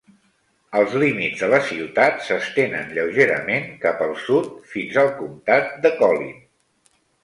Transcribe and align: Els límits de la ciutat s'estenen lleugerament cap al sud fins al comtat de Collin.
Els 0.79 0.95
límits 1.03 1.43
de 1.43 1.49
la 1.51 1.59
ciutat 1.67 2.25
s'estenen 2.29 2.91
lleugerament 2.97 3.71
cap 3.87 4.05
al 4.09 4.19
sud 4.27 4.51
fins 4.75 5.03
al 5.07 5.17
comtat 5.23 5.75
de 5.87 5.97
Collin. 6.05 6.39